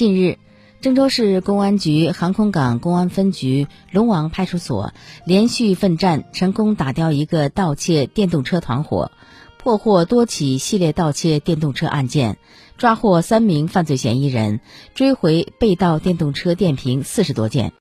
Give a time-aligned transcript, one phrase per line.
[0.00, 0.38] 近日
[0.80, 4.94] 郑州市公安局航空港公安分局龙王派出所
[5.26, 9.12] 连续奋战成功打掉一个盗窃电动车团伙
[9.58, 12.38] 破获多起系列盗窃电动车案件
[12.78, 14.60] 抓获三名犯罪嫌疑人
[14.94, 17.74] 追回被盗电动车电瓶四十多件。